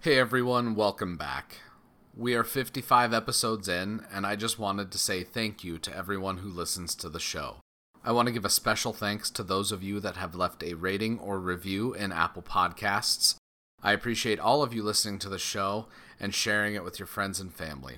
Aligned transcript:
Hey 0.00 0.16
everyone, 0.16 0.76
welcome 0.76 1.16
back. 1.16 1.56
We 2.16 2.36
are 2.36 2.44
55 2.44 3.12
episodes 3.12 3.66
in, 3.66 4.06
and 4.12 4.24
I 4.24 4.36
just 4.36 4.56
wanted 4.56 4.92
to 4.92 4.98
say 4.98 5.24
thank 5.24 5.64
you 5.64 5.76
to 5.78 5.94
everyone 5.94 6.36
who 6.36 6.48
listens 6.50 6.94
to 6.94 7.08
the 7.08 7.18
show. 7.18 7.56
I 8.04 8.12
want 8.12 8.26
to 8.26 8.32
give 8.32 8.44
a 8.44 8.48
special 8.48 8.92
thanks 8.92 9.28
to 9.30 9.42
those 9.42 9.72
of 9.72 9.82
you 9.82 9.98
that 9.98 10.14
have 10.14 10.36
left 10.36 10.62
a 10.62 10.74
rating 10.74 11.18
or 11.18 11.40
review 11.40 11.94
in 11.94 12.12
Apple 12.12 12.42
Podcasts. 12.42 13.34
I 13.82 13.90
appreciate 13.90 14.38
all 14.38 14.62
of 14.62 14.72
you 14.72 14.84
listening 14.84 15.18
to 15.18 15.28
the 15.28 15.36
show 15.36 15.86
and 16.20 16.32
sharing 16.32 16.76
it 16.76 16.84
with 16.84 17.00
your 17.00 17.08
friends 17.08 17.40
and 17.40 17.52
family. 17.52 17.96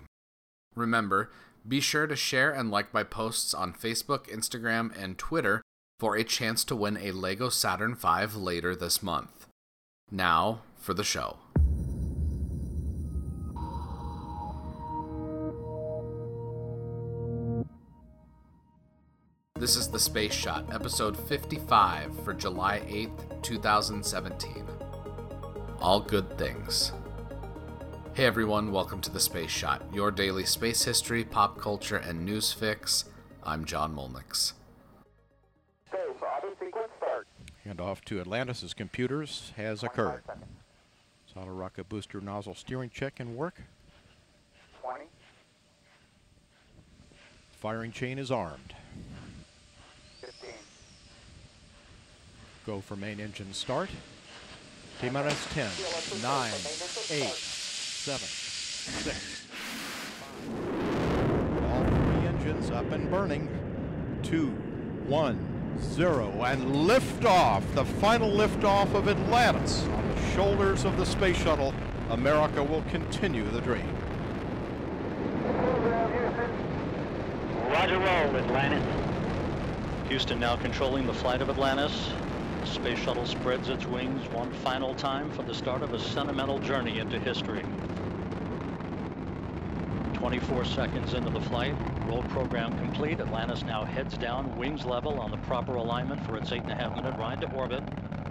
Remember, 0.74 1.30
be 1.68 1.80
sure 1.80 2.06
to 2.06 2.16
share 2.16 2.50
and 2.50 2.70
like 2.70 2.94
my 2.94 3.02
posts 3.02 3.52
on 3.52 3.74
Facebook, 3.74 4.26
Instagram, 4.30 4.90
and 4.98 5.18
Twitter 5.18 5.60
for 5.98 6.16
a 6.16 6.24
chance 6.24 6.64
to 6.64 6.74
win 6.74 6.96
a 6.96 7.12
LEGO 7.12 7.50
Saturn 7.50 7.94
V 7.94 8.38
later 8.38 8.74
this 8.74 9.02
month. 9.02 9.46
Now, 10.10 10.62
for 10.78 10.94
the 10.94 11.04
show. 11.04 11.36
This 19.60 19.76
is 19.76 19.88
The 19.88 19.98
Space 19.98 20.32
Shot, 20.32 20.72
episode 20.72 21.14
55 21.14 22.24
for 22.24 22.32
July 22.32 22.80
8th, 22.88 23.42
2017. 23.42 24.64
All 25.82 26.00
good 26.00 26.38
things. 26.38 26.92
Hey 28.14 28.24
everyone, 28.24 28.72
welcome 28.72 29.02
to 29.02 29.10
The 29.10 29.20
Space 29.20 29.50
Shot, 29.50 29.82
your 29.92 30.10
daily 30.10 30.46
space 30.46 30.82
history, 30.82 31.26
pop 31.26 31.58
culture, 31.58 31.98
and 31.98 32.24
news 32.24 32.54
fix. 32.54 33.04
I'm 33.42 33.66
John 33.66 33.94
Molnix. 33.94 34.54
Handoff 37.66 38.02
to 38.06 38.18
Atlantis' 38.18 38.72
computers 38.72 39.52
has 39.58 39.82
occurred. 39.82 40.22
Solid 41.34 41.50
rocket 41.50 41.86
booster 41.86 42.22
nozzle 42.22 42.54
steering 42.54 42.88
check 42.88 43.20
and 43.20 43.36
work. 43.36 43.60
20, 44.80 45.04
Firing 47.50 47.92
chain 47.92 48.18
is 48.18 48.30
armed. 48.30 48.72
Go 52.66 52.80
for 52.80 52.94
main 52.94 53.20
engine 53.20 53.54
start. 53.54 53.88
T 55.00 55.08
minus 55.08 55.46
10, 55.54 55.70
9, 56.20 56.52
8, 56.52 56.58
7, 56.60 58.28
6, 58.28 59.46
5. 60.44 61.72
All 61.72 61.84
three 61.86 62.26
engines 62.28 62.70
up 62.70 62.92
and 62.92 63.10
burning. 63.10 63.48
2, 64.22 64.48
1, 64.48 65.78
0, 65.80 66.44
and 66.44 66.62
liftoff. 66.86 67.62
The 67.74 67.86
final 67.86 68.30
liftoff 68.30 68.92
of 68.94 69.08
Atlantis 69.08 69.84
on 69.84 70.08
the 70.10 70.20
shoulders 70.32 70.84
of 70.84 70.98
the 70.98 71.06
space 71.06 71.38
shuttle. 71.38 71.72
America 72.10 72.62
will 72.62 72.82
continue 72.90 73.48
the 73.52 73.62
dream. 73.62 73.88
Roger 77.70 77.98
roll, 77.98 78.36
Atlantis. 78.36 78.84
Houston 80.10 80.38
now 80.38 80.56
controlling 80.56 81.06
the 81.06 81.14
flight 81.14 81.40
of 81.40 81.48
Atlantis. 81.48 82.12
Space 82.70 82.98
shuttle 82.98 83.26
spreads 83.26 83.68
its 83.68 83.84
wings 83.88 84.28
one 84.28 84.52
final 84.52 84.94
time 84.94 85.28
for 85.30 85.42
the 85.42 85.52
start 85.52 85.82
of 85.82 85.92
a 85.92 85.98
sentimental 85.98 86.60
journey 86.60 87.00
into 87.00 87.18
history. 87.18 87.64
24 90.14 90.64
seconds 90.64 91.14
into 91.14 91.30
the 91.30 91.40
flight, 91.40 91.74
roll 92.06 92.22
program 92.22 92.76
complete. 92.78 93.18
Atlantis 93.18 93.64
now 93.64 93.84
heads 93.84 94.16
down, 94.18 94.56
wings 94.56 94.84
level 94.84 95.18
on 95.18 95.32
the 95.32 95.36
proper 95.38 95.74
alignment 95.74 96.24
for 96.24 96.36
its 96.36 96.52
eight 96.52 96.62
and 96.62 96.70
a 96.70 96.74
half 96.76 96.94
minute 96.94 97.18
ride 97.18 97.40
to 97.40 97.50
orbit. 97.54 97.82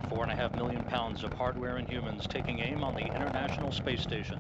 Four 0.10 0.23
and 0.23 0.32
a 0.32 0.36
half 0.36 0.56
million 0.56 0.84
pounds 0.86 1.23
of 1.26 1.34
hardware 1.34 1.76
and 1.76 1.88
humans 1.90 2.26
taking 2.26 2.60
aim 2.60 2.82
on 2.82 2.95
the 2.95 3.06
International 3.06 3.73
Space 3.73 4.02
Station. 4.02 4.40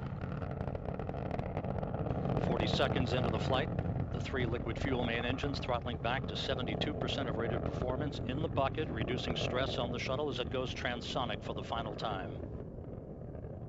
40 2.47 2.67
seconds 2.67 3.13
into 3.13 3.29
the 3.29 3.39
flight, 3.39 3.69
the 4.19 4.25
three 4.25 4.45
liquid 4.45 4.77
fuel 4.77 5.05
main 5.05 5.25
engines 5.25 5.59
throttling 5.59 5.97
back 5.97 6.27
to 6.27 6.33
72% 6.33 7.29
of 7.29 7.37
rated 7.37 7.63
performance 7.63 8.19
in 8.27 8.41
the 8.41 8.47
bucket, 8.47 8.89
reducing 8.89 9.35
stress 9.35 9.77
on 9.77 9.91
the 9.91 9.99
shuttle 9.99 10.29
as 10.29 10.39
it 10.39 10.51
goes 10.51 10.73
transonic 10.73 11.41
for 11.43 11.53
the 11.53 11.63
final 11.63 11.93
time. 11.95 12.31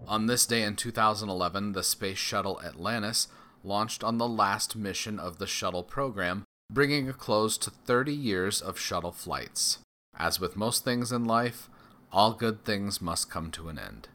On 0.08 0.26
this 0.26 0.46
day 0.46 0.62
in 0.62 0.74
2011, 0.74 1.72
the 1.72 1.84
Space 1.84 2.18
Shuttle 2.18 2.60
Atlantis 2.64 3.28
launched 3.62 4.02
on 4.02 4.18
the 4.18 4.26
last 4.26 4.74
mission 4.74 5.20
of 5.20 5.38
the 5.38 5.46
shuttle 5.46 5.84
program, 5.84 6.44
bringing 6.72 7.08
a 7.08 7.12
close 7.12 7.56
to 7.58 7.70
30 7.70 8.12
years 8.12 8.60
of 8.60 8.78
shuttle 8.78 9.12
flights. 9.12 9.78
As 10.18 10.40
with 10.40 10.56
most 10.56 10.84
things 10.84 11.12
in 11.12 11.24
life, 11.24 11.70
all 12.12 12.32
good 12.32 12.64
things 12.64 13.00
must 13.00 13.30
come 13.30 13.52
to 13.52 13.68
an 13.68 13.78
end. 13.78 14.08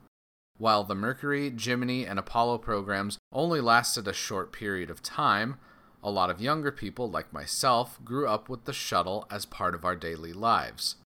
While 0.58 0.84
the 0.84 0.96
Mercury, 0.96 1.50
Gemini, 1.50 2.06
and 2.06 2.20
Apollo 2.20 2.58
programs 2.58 3.18
only 3.32 3.62
lasted 3.62 4.08
a 4.08 4.14
short 4.14 4.52
period 4.52 4.90
of 4.90 5.02
time, 5.02 5.58
a 6.06 6.12
lot 6.12 6.30
of 6.30 6.40
younger 6.40 6.72
people, 6.72 7.10
like 7.10 7.34
myself, 7.34 8.00
grew 8.06 8.28
up 8.28 8.48
with 8.48 8.66
the 8.66 8.74
shuttle 8.74 9.26
as 9.32 9.46
part 9.48 9.74
of 9.74 9.84
our 9.84 9.96
daily 9.96 10.32
lives. 10.32 10.98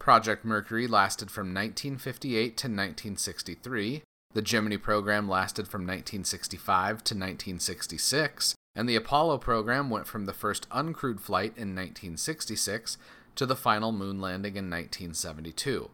Project 0.00 0.44
Mercury 0.44 0.88
lasted 0.88 1.30
from 1.30 1.54
1958 1.54 2.56
to 2.56 2.66
1963, 2.66 4.02
the 4.32 4.42
Gemini 4.42 4.76
program 4.76 5.28
lasted 5.28 5.68
from 5.68 5.82
1965 5.82 7.04
to 7.04 7.14
1966, 7.14 8.56
and 8.74 8.88
the 8.88 8.96
Apollo 8.96 9.38
program 9.38 9.88
went 9.88 10.08
from 10.08 10.26
the 10.26 10.32
first 10.32 10.68
uncrewed 10.70 11.20
flight 11.20 11.52
in 11.56 11.76
1966 11.76 12.98
to 13.36 13.46
the 13.46 13.54
final 13.54 13.92
moon 13.92 14.20
landing 14.20 14.56
in 14.56 14.68
1972. 14.68 15.90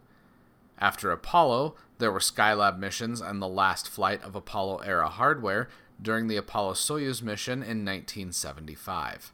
After 0.79 1.11
Apollo, 1.11 1.75
there 1.99 2.11
were 2.11 2.21
Skylab 2.21 2.79
missions 2.79 3.21
and 3.21 3.43
the 3.43 3.47
last 3.47 3.87
flight 3.87 4.23
of 4.23 4.34
Apollo 4.34 4.79
era 4.79 5.11
hardware 5.11 5.69
during 6.00 6.28
the 6.28 6.37
Apollo 6.37 6.75
Soyuz 6.75 7.22
mission 7.22 7.62
in 7.62 7.84
1975. 7.84 9.33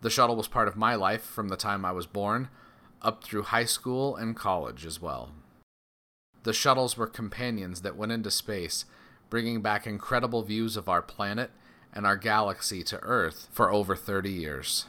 The 0.00 0.10
shuttle 0.10 0.36
was 0.36 0.48
part 0.48 0.68
of 0.68 0.76
my 0.76 0.94
life 0.94 1.22
from 1.22 1.48
the 1.48 1.56
time 1.56 1.84
I 1.84 1.92
was 1.92 2.06
born 2.06 2.48
up 3.02 3.22
through 3.22 3.42
high 3.42 3.64
school 3.64 4.16
and 4.16 4.36
college 4.36 4.84
as 4.84 5.00
well. 5.00 5.30
The 6.42 6.52
shuttles 6.52 6.96
were 6.96 7.06
companions 7.06 7.82
that 7.82 7.96
went 7.96 8.12
into 8.12 8.30
space, 8.30 8.84
bringing 9.30 9.62
back 9.62 9.86
incredible 9.86 10.42
views 10.42 10.76
of 10.76 10.88
our 10.88 11.02
planet 11.02 11.50
and 11.92 12.06
our 12.06 12.16
galaxy 12.16 12.82
to 12.84 13.00
Earth 13.02 13.48
for 13.50 13.72
over 13.72 13.96
30 13.96 14.30
years. 14.30 14.86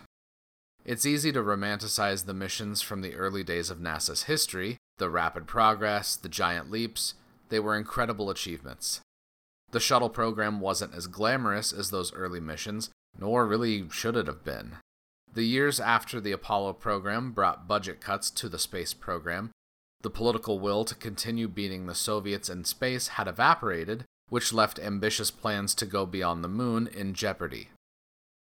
It's 0.85 1.05
easy 1.05 1.31
to 1.31 1.41
romanticize 1.41 2.25
the 2.25 2.33
missions 2.33 2.81
from 2.81 3.01
the 3.01 3.15
early 3.15 3.44
days 3.44 3.69
of 3.69 3.79
NASA's 3.79 4.23
history, 4.23 4.77
the 4.97 5.09
rapid 5.09 5.47
progress, 5.47 6.15
the 6.15 6.29
giant 6.29 6.71
leaps, 6.71 7.13
they 7.49 7.59
were 7.59 7.75
incredible 7.75 8.29
achievements. 8.29 9.01
The 9.72 9.79
shuttle 9.79 10.09
program 10.09 10.59
wasn't 10.59 10.94
as 10.94 11.07
glamorous 11.07 11.73
as 11.73 11.89
those 11.89 12.13
early 12.13 12.39
missions, 12.39 12.89
nor 13.17 13.45
really 13.45 13.89
should 13.89 14.16
it 14.16 14.28
have 14.28 14.44
been. 14.44 14.78
The 15.33 15.44
years 15.44 15.79
after 15.79 16.22
the 16.22 16.31
Apollo 16.31 16.73
program 16.73 17.31
brought 17.31 17.67
budget 17.67 18.00
cuts 18.00 18.29
to 18.31 18.50
the 18.50 18.59
space 18.59 18.94
program, 18.94 19.51
the 20.01 20.09
political 20.09 20.59
will 20.59 20.85
to 20.85 20.95
continue 20.95 21.47
beating 21.47 21.85
the 21.85 21.95
Soviets 21.95 22.50
in 22.50 22.63
space 22.63 23.09
had 23.09 23.27
evaporated, 23.27 24.06
which 24.29 24.53
left 24.53 24.79
ambitious 24.79 25.31
plans 25.31 25.75
to 25.75 25.85
go 25.85 26.06
beyond 26.06 26.44
the 26.44 26.50
moon 26.50 26.88
in 26.88 27.13
jeopardy. 27.13 27.69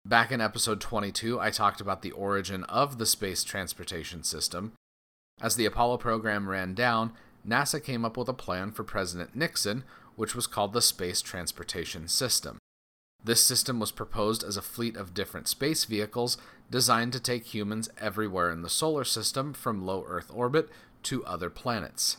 Back 0.06 0.32
in 0.32 0.42
episode 0.42 0.80
22, 0.82 1.40
I 1.40 1.50
talked 1.50 1.82
about 1.82 2.02
the 2.02 2.12
origin 2.12 2.64
of 2.66 2.98
the 2.98 3.06
space 3.06 3.44
transportation 3.44 4.24
system. 4.24 4.74
As 5.42 5.56
the 5.56 5.66
Apollo 5.66 5.98
program 5.98 6.48
ran 6.48 6.76
down, 6.76 7.14
NASA 7.48 7.84
came 7.84 8.06
up 8.06 8.16
with 8.16 8.30
a 8.30 8.34
plan 8.34 8.72
for 8.72 8.84
President 8.84 9.36
Nixon, 9.36 9.84
which 10.16 10.36
was 10.36 10.48
called 10.48 10.74
the 10.74 10.82
Space 10.82 11.22
Transportation 11.22 12.08
System. 12.08 12.58
This 13.24 13.44
system 13.44 13.80
was 13.80 13.92
proposed 13.92 14.44
as 14.44 14.56
a 14.56 14.62
fleet 14.62 14.96
of 14.96 15.14
different 15.14 15.48
space 15.48 15.86
vehicles 15.86 16.38
designed 16.70 17.12
to 17.14 17.20
take 17.20 17.54
humans 17.54 17.90
everywhere 18.00 18.52
in 18.52 18.62
the 18.62 18.70
solar 18.70 19.04
system 19.04 19.54
from 19.54 19.86
low 19.86 20.06
Earth 20.08 20.32
orbit 20.34 20.70
to 21.04 21.26
other 21.26 21.50
planets. 21.50 22.18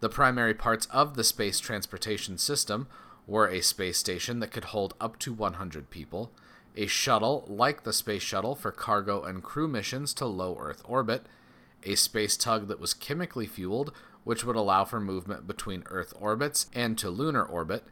The 0.00 0.08
primary 0.08 0.54
parts 0.54 0.86
of 0.86 1.14
the 1.14 1.24
space 1.24 1.60
transportation 1.60 2.38
system 2.38 2.88
were 3.26 3.46
a 3.46 3.60
space 3.60 3.98
station 3.98 4.40
that 4.40 4.50
could 4.50 4.64
hold 4.64 4.94
up 5.00 5.18
to 5.20 5.32
100 5.32 5.90
people, 5.90 6.32
a 6.76 6.86
shuttle 6.86 7.44
like 7.46 7.84
the 7.84 7.92
Space 7.92 8.22
Shuttle 8.22 8.54
for 8.54 8.72
cargo 8.72 9.22
and 9.22 9.42
crew 9.42 9.68
missions 9.68 10.14
to 10.14 10.26
low 10.26 10.56
Earth 10.58 10.82
orbit, 10.86 11.26
a 11.84 11.94
space 11.94 12.36
tug 12.36 12.68
that 12.68 12.80
was 12.80 12.94
chemically 12.94 13.46
fueled, 13.46 13.92
which 14.24 14.44
would 14.44 14.56
allow 14.56 14.84
for 14.84 15.00
movement 15.00 15.46
between 15.46 15.84
Earth 15.86 16.12
orbits 16.18 16.66
and 16.74 16.96
to 16.98 17.10
lunar 17.10 17.42
orbit, 17.42 17.84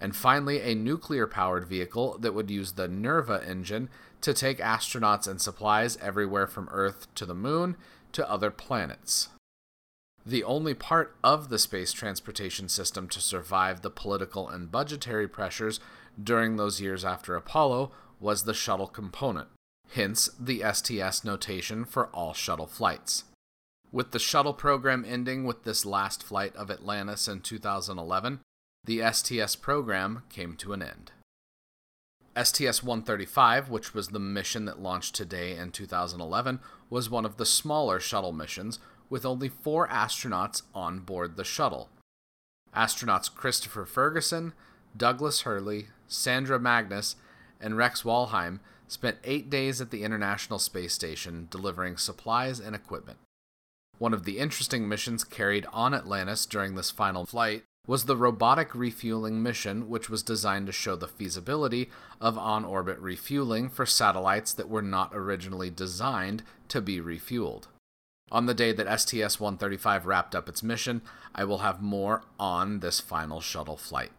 and 0.00 0.16
finally 0.16 0.60
a 0.60 0.74
nuclear 0.74 1.26
powered 1.26 1.66
vehicle 1.66 2.18
that 2.18 2.34
would 2.34 2.50
use 2.50 2.72
the 2.72 2.88
Nerva 2.88 3.42
engine 3.46 3.88
to 4.20 4.34
take 4.34 4.58
astronauts 4.58 5.28
and 5.28 5.40
supplies 5.40 5.96
everywhere 5.98 6.46
from 6.46 6.68
Earth 6.72 7.06
to 7.14 7.26
the 7.26 7.34
Moon 7.34 7.76
to 8.12 8.28
other 8.28 8.50
planets. 8.50 9.28
The 10.26 10.44
only 10.44 10.72
part 10.72 11.16
of 11.22 11.50
the 11.50 11.58
space 11.58 11.92
transportation 11.92 12.68
system 12.68 13.08
to 13.08 13.20
survive 13.20 13.82
the 13.82 13.90
political 13.90 14.48
and 14.48 14.72
budgetary 14.72 15.28
pressures 15.28 15.80
during 16.22 16.56
those 16.56 16.80
years 16.80 17.04
after 17.04 17.36
Apollo 17.36 17.92
was 18.20 18.44
the 18.44 18.54
shuttle 18.54 18.86
component, 18.86 19.48
hence 19.90 20.30
the 20.40 20.62
STS 20.72 21.24
notation 21.24 21.84
for 21.84 22.06
all 22.06 22.32
shuttle 22.32 22.66
flights. 22.66 23.24
With 23.94 24.10
the 24.10 24.18
shuttle 24.18 24.54
program 24.54 25.04
ending 25.06 25.44
with 25.44 25.62
this 25.62 25.86
last 25.86 26.24
flight 26.24 26.56
of 26.56 26.68
Atlantis 26.68 27.28
in 27.28 27.42
2011, 27.42 28.40
the 28.82 29.00
STS 29.12 29.54
program 29.54 30.24
came 30.28 30.56
to 30.56 30.72
an 30.72 30.82
end. 30.82 31.12
STS 32.36 32.82
135, 32.82 33.70
which 33.70 33.94
was 33.94 34.08
the 34.08 34.18
mission 34.18 34.64
that 34.64 34.80
launched 34.80 35.14
today 35.14 35.56
in 35.56 35.70
2011, 35.70 36.58
was 36.90 37.08
one 37.08 37.24
of 37.24 37.36
the 37.36 37.46
smaller 37.46 38.00
shuttle 38.00 38.32
missions 38.32 38.80
with 39.08 39.24
only 39.24 39.48
four 39.48 39.86
astronauts 39.86 40.62
on 40.74 40.98
board 40.98 41.36
the 41.36 41.44
shuttle. 41.44 41.88
Astronauts 42.74 43.32
Christopher 43.32 43.86
Ferguson, 43.86 44.54
Douglas 44.96 45.42
Hurley, 45.42 45.86
Sandra 46.08 46.58
Magnus, 46.58 47.14
and 47.60 47.76
Rex 47.76 48.02
Walheim 48.02 48.58
spent 48.88 49.18
eight 49.22 49.48
days 49.48 49.80
at 49.80 49.92
the 49.92 50.02
International 50.02 50.58
Space 50.58 50.94
Station 50.94 51.46
delivering 51.48 51.96
supplies 51.96 52.58
and 52.58 52.74
equipment. 52.74 53.18
One 54.04 54.12
of 54.12 54.24
the 54.24 54.38
interesting 54.38 54.86
missions 54.86 55.24
carried 55.24 55.64
on 55.72 55.94
Atlantis 55.94 56.44
during 56.44 56.74
this 56.74 56.90
final 56.90 57.24
flight 57.24 57.64
was 57.86 58.04
the 58.04 58.18
robotic 58.18 58.74
refueling 58.74 59.42
mission, 59.42 59.88
which 59.88 60.10
was 60.10 60.22
designed 60.22 60.66
to 60.66 60.72
show 60.72 60.94
the 60.94 61.08
feasibility 61.08 61.90
of 62.20 62.36
on 62.36 62.66
orbit 62.66 62.98
refueling 62.98 63.70
for 63.70 63.86
satellites 63.86 64.52
that 64.52 64.68
were 64.68 64.82
not 64.82 65.12
originally 65.14 65.70
designed 65.70 66.42
to 66.68 66.82
be 66.82 67.00
refueled. 67.00 67.62
On 68.30 68.44
the 68.44 68.52
day 68.52 68.72
that 68.72 69.00
STS 69.00 69.40
135 69.40 70.04
wrapped 70.04 70.34
up 70.34 70.50
its 70.50 70.62
mission, 70.62 71.00
I 71.34 71.46
will 71.46 71.60
have 71.60 71.80
more 71.80 72.24
on 72.38 72.80
this 72.80 73.00
final 73.00 73.40
shuttle 73.40 73.78
flight. 73.78 74.12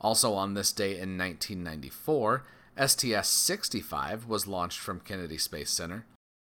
Also, 0.00 0.34
on 0.34 0.54
this 0.54 0.72
day 0.72 0.92
in 0.92 1.18
1994, 1.18 2.44
STS 2.86 3.26
65 3.26 4.26
was 4.26 4.46
launched 4.46 4.78
from 4.78 5.00
Kennedy 5.00 5.38
Space 5.38 5.70
Center. 5.70 6.06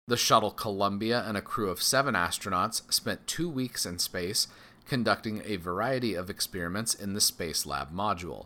The 0.07 0.17
shuttle 0.17 0.51
Columbia 0.51 1.21
and 1.27 1.35
a 1.35 1.41
crew 1.41 1.69
of 1.69 1.81
seven 1.81 2.15
astronauts 2.15 2.81
spent 2.91 3.27
two 3.27 3.49
weeks 3.49 3.85
in 3.85 3.99
space 3.99 4.47
conducting 4.85 5.41
a 5.43 5.57
variety 5.57 6.13
of 6.13 6.29
experiments 6.29 6.93
in 6.93 7.13
the 7.13 7.19
Space 7.19 7.65
Lab 7.65 7.93
module. 7.93 8.45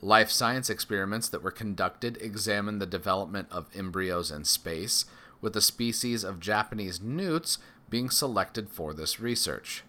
Life 0.00 0.30
science 0.30 0.70
experiments 0.70 1.28
that 1.28 1.42
were 1.42 1.50
conducted 1.50 2.16
examined 2.22 2.80
the 2.80 2.86
development 2.86 3.48
of 3.50 3.66
embryos 3.74 4.30
in 4.30 4.44
space, 4.44 5.04
with 5.42 5.54
a 5.56 5.60
species 5.60 6.24
of 6.24 6.40
Japanese 6.40 7.02
newts 7.02 7.58
being 7.90 8.08
selected 8.08 8.70
for 8.70 8.94
this 8.94 9.20
research. 9.20 9.82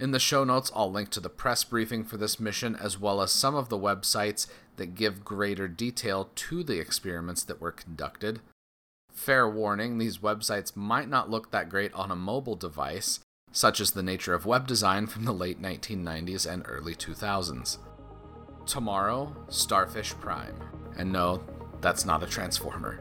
In 0.00 0.12
the 0.12 0.18
show 0.18 0.42
notes, 0.42 0.72
I'll 0.74 0.90
link 0.90 1.10
to 1.10 1.20
the 1.20 1.28
press 1.28 1.64
briefing 1.64 2.02
for 2.02 2.16
this 2.16 2.40
mission 2.40 2.74
as 2.74 2.98
well 2.98 3.20
as 3.20 3.30
some 3.30 3.54
of 3.54 3.68
the 3.68 3.78
websites 3.78 4.46
that 4.76 4.94
give 4.94 5.24
greater 5.24 5.68
detail 5.68 6.30
to 6.34 6.64
the 6.64 6.80
experiments 6.80 7.44
that 7.44 7.60
were 7.60 7.72
conducted. 7.72 8.40
Fair 9.14 9.48
warning, 9.48 9.96
these 9.96 10.18
websites 10.18 10.74
might 10.74 11.08
not 11.08 11.30
look 11.30 11.50
that 11.50 11.68
great 11.68 11.94
on 11.94 12.10
a 12.10 12.16
mobile 12.16 12.56
device, 12.56 13.20
such 13.52 13.80
as 13.80 13.92
the 13.92 14.02
nature 14.02 14.34
of 14.34 14.44
web 14.44 14.66
design 14.66 15.06
from 15.06 15.24
the 15.24 15.32
late 15.32 15.62
1990s 15.62 16.52
and 16.52 16.64
early 16.66 16.94
2000s. 16.94 17.78
Tomorrow, 18.66 19.34
Starfish 19.48 20.14
Prime. 20.14 20.56
And 20.98 21.12
no, 21.12 21.42
that's 21.80 22.04
not 22.04 22.24
a 22.24 22.26
Transformer. 22.26 23.00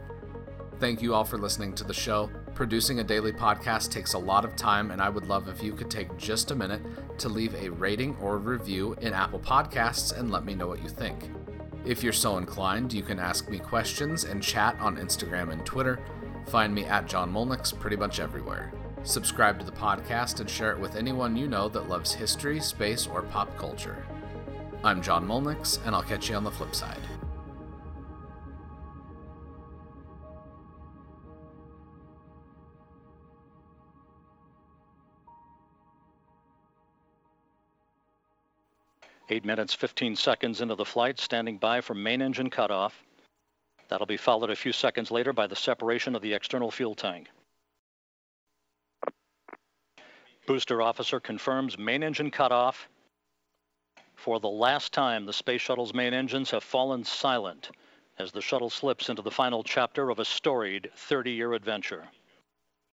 Thank 0.80 1.02
you 1.02 1.16
all 1.16 1.26
for 1.26 1.40
listening 1.40 1.74
to 1.76 1.84
the 1.84 1.94
show. 1.94 2.30
Producing 2.54 3.00
a 3.00 3.04
daily 3.04 3.32
podcast 3.32 3.90
takes 3.90 4.14
a 4.14 4.20
lot 4.20 4.46
of 4.46 4.56
time, 4.56 4.92
and 4.92 5.02
I 5.02 5.10
would 5.10 5.28
love 5.28 5.48
if 5.48 5.64
you 5.64 5.74
could 5.74 5.90
take 5.90 6.16
just 6.18 6.52
a 6.52 6.56
minute 6.56 6.82
to 7.18 7.28
leave 7.28 7.56
a 7.56 7.70
rating 7.70 8.16
or 8.22 8.38
review 8.38 8.96
in 9.02 9.14
Apple 9.14 9.40
Podcasts 9.40 10.18
and 10.18 10.30
let 10.30 10.46
me 10.46 10.54
know 10.54 10.68
what 10.68 10.84
you 10.84 10.90
think. 10.90 11.32
If 11.86 12.02
you're 12.02 12.14
so 12.14 12.38
inclined, 12.38 12.94
you 12.94 13.04
can 13.04 13.20
ask 13.20 13.50
me 13.50 13.60
questions 13.60 14.24
and 14.24 14.42
chat 14.42 14.80
on 14.80 14.96
Instagram 14.96 15.52
and 15.52 15.66
Twitter. 15.66 16.00
Find 16.48 16.74
me 16.74 16.86
at 16.86 17.08
John 17.08 17.32
Molnix 17.32 17.78
pretty 17.78 17.98
much 17.98 18.22
everywhere. 18.22 18.72
Subscribe 19.04 19.60
to 19.60 19.66
the 19.66 19.72
podcast 19.72 20.40
and 20.40 20.50
share 20.50 20.72
it 20.72 20.80
with 20.80 20.96
anyone 20.96 21.36
you 21.36 21.46
know 21.46 21.68
that 21.68 21.90
loves 21.90 22.14
history, 22.14 22.62
space, 22.62 23.06
or 23.06 23.22
pop 23.22 23.58
culture. 23.58 24.06
I'm 24.82 25.02
John 25.02 25.28
Molnix, 25.28 25.86
and 25.86 25.94
I'll 25.94 26.04
catch 26.04 26.30
you 26.30 26.36
on 26.36 26.46
the 26.46 26.52
flip 26.52 26.74
side. 26.74 27.02
Eight 39.30 39.46
minutes, 39.46 39.74
15 39.74 40.18
seconds 40.18 40.60
into 40.60 40.76
the 40.76 40.84
flight, 40.86 41.20
standing 41.20 41.58
by 41.58 41.82
for 41.82 41.94
main 41.94 42.22
engine 42.22 42.50
cutoff. 42.50 43.04
That'll 43.88 44.06
be 44.06 44.18
followed 44.18 44.50
a 44.50 44.56
few 44.56 44.74
seconds 44.74 45.12
later 45.12 45.32
by 45.32 45.48
the 45.48 45.56
separation 45.56 46.16
of 46.16 46.22
the 46.22 46.34
external 46.34 46.72
fuel 46.72 46.94
tank. 46.94 47.30
Booster 50.46 50.82
officer 50.82 51.22
confirms 51.22 51.78
main 51.78 52.04
engine 52.04 52.32
cutoff. 52.32 52.90
For 54.16 54.40
the 54.40 54.50
last 54.50 54.92
time, 54.92 55.26
the 55.26 55.34
space 55.34 55.62
shuttle's 55.62 55.94
main 55.94 56.14
engines 56.14 56.52
have 56.52 56.64
fallen 56.64 57.06
silent 57.06 57.72
as 58.20 58.32
the 58.32 58.42
shuttle 58.42 58.70
slips 58.70 59.10
into 59.10 59.22
the 59.22 59.32
final 59.32 59.64
chapter 59.64 60.10
of 60.10 60.20
a 60.20 60.26
storied 60.26 60.92
30 60.96 61.32
year 61.32 61.54
adventure. 61.54 62.10